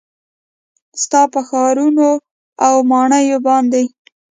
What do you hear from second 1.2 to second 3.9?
په ښارونو او ماڼیو باندې